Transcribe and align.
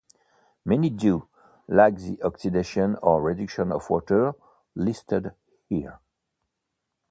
Many 0.65 0.89
do, 0.89 1.27
like 1.67 1.97
the 1.97 2.19
oxidation 2.23 2.95
or 3.03 3.21
reduction 3.21 3.71
of 3.71 3.87
water 3.91 4.33
listed 4.75 5.35
here. 5.69 5.99